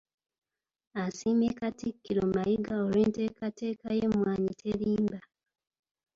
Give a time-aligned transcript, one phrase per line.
[1.03, 5.19] Asiimye Katikkiro Mayiga olw’enteekateeka y’Emmwanyi Terimba.